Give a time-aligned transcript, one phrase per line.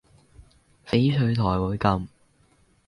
[0.87, 2.07] 翡翠台會噉